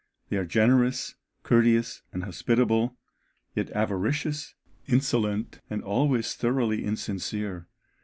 They 0.29 0.37
are 0.37 0.45
generous, 0.45 1.13
courteous, 1.43 2.01
and 2.11 2.23
hospitable, 2.23 2.97
yet 3.53 3.69
avaricious, 3.69 4.55
insolent, 4.87 5.59
and 5.69 5.83
always 5.83 6.33
thoroughly 6.33 6.83
insincere. 6.83 7.67